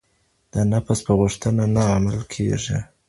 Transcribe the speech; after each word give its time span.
د 0.53 0.55
نفس 0.71 0.99
په 1.07 1.11
غوښتنه 1.19 1.63
نه 1.75 1.83
عمل 1.95 2.19
کېږي. 2.33 2.79